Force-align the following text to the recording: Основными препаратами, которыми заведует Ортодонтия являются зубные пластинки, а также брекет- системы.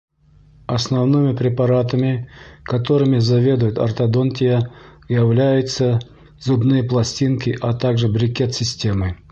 Основными 0.65 1.35
препаратами, 1.37 2.27
которыми 2.63 3.19
заведует 3.19 3.77
Ортодонтия 3.77 4.71
являются 5.07 5.99
зубные 6.39 6.81
пластинки, 6.83 7.55
а 7.61 7.75
также 7.75 8.07
брекет- 8.07 8.55
системы. 8.55 9.17